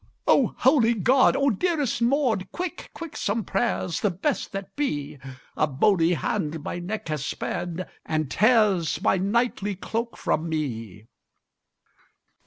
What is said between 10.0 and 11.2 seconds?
from me!"